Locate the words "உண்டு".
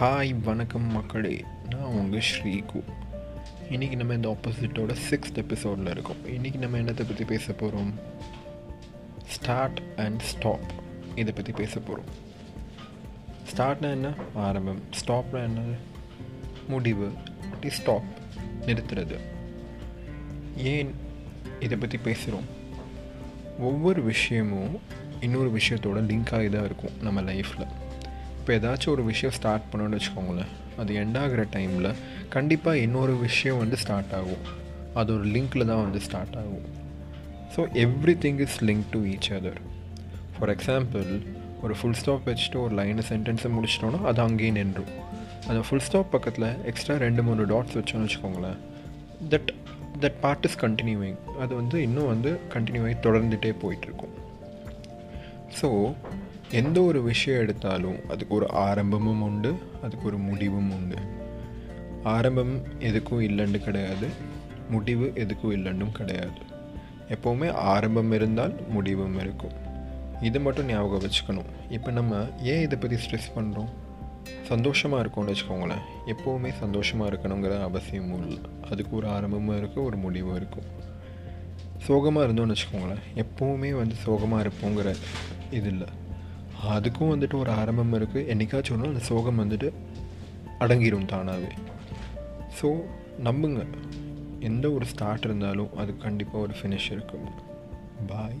59.22-59.54, 60.72-60.96